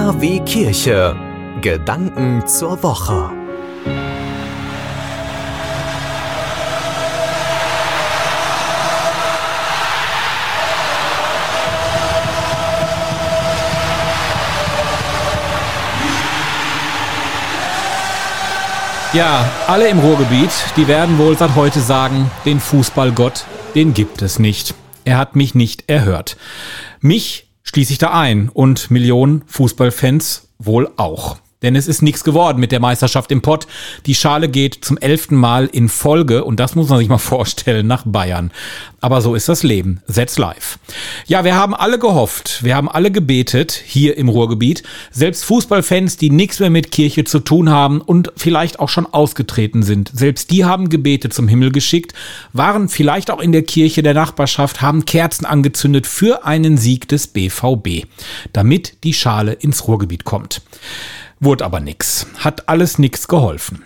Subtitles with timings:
[0.00, 1.14] KW Kirche.
[1.60, 3.30] Gedanken zur Woche.
[19.12, 23.44] Ja, alle im Ruhrgebiet, die werden wohl seit heute sagen, den Fußballgott,
[23.74, 24.74] den gibt es nicht.
[25.04, 26.38] Er hat mich nicht erhört.
[27.00, 31.36] Mich schließe ich da ein und Millionen Fußballfans wohl auch.
[31.62, 33.66] Denn es ist nichts geworden mit der Meisterschaft im Pott.
[34.06, 37.86] Die Schale geht zum elften Mal in Folge und das muss man sich mal vorstellen
[37.86, 38.50] nach Bayern.
[39.02, 40.02] Aber so ist das Leben.
[40.06, 40.78] Setz live.
[41.26, 44.82] Ja, wir haben alle gehofft, wir haben alle gebetet hier im Ruhrgebiet.
[45.10, 49.82] Selbst Fußballfans, die nichts mehr mit Kirche zu tun haben und vielleicht auch schon ausgetreten
[49.82, 50.10] sind.
[50.14, 52.14] Selbst die haben Gebete zum Himmel geschickt,
[52.52, 57.26] waren vielleicht auch in der Kirche der Nachbarschaft, haben Kerzen angezündet für einen Sieg des
[57.26, 58.06] BVB,
[58.52, 60.62] damit die Schale ins Ruhrgebiet kommt.
[61.40, 62.26] Wurde aber nix.
[62.36, 63.82] Hat alles nix geholfen.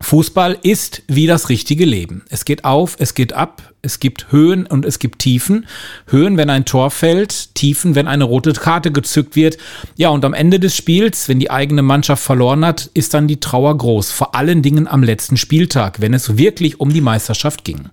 [0.00, 2.24] Fußball ist wie das richtige Leben.
[2.30, 5.66] Es geht auf, es geht ab, es gibt Höhen und es gibt Tiefen.
[6.06, 9.56] Höhen, wenn ein Tor fällt, Tiefen, wenn eine rote Karte gezückt wird.
[9.96, 13.40] Ja, und am Ende des Spiels, wenn die eigene Mannschaft verloren hat, ist dann die
[13.40, 14.12] Trauer groß.
[14.12, 17.88] Vor allen Dingen am letzten Spieltag, wenn es wirklich um die Meisterschaft ging.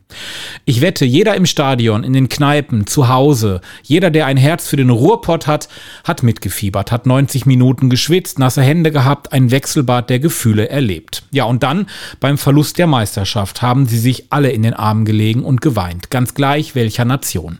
[0.66, 4.77] Ich wette, jeder im Stadion, in den Kneipen, zu Hause, jeder, der ein Herz für
[4.77, 5.69] den Ruhrpott hat,
[6.03, 11.23] hat mitgefiebert, hat 90 Minuten geschwitzt, nasse Hände gehabt, ein Wechselbad der Gefühle erlebt.
[11.31, 11.88] Ja, und dann
[12.19, 16.09] beim Verlust der Meisterschaft haben sie sich alle in den Armen gelegen und geweint geweint,
[16.09, 17.59] ganz gleich welcher Nation.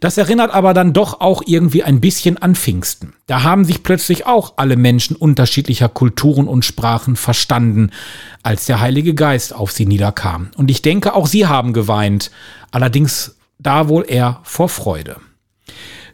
[0.00, 3.14] Das erinnert aber dann doch auch irgendwie ein bisschen an Pfingsten.
[3.26, 7.90] Da haben sich plötzlich auch alle Menschen unterschiedlicher Kulturen und Sprachen verstanden,
[8.42, 10.50] als der Heilige Geist auf sie niederkam.
[10.56, 12.30] Und ich denke, auch sie haben geweint,
[12.70, 15.16] allerdings da wohl eher vor Freude.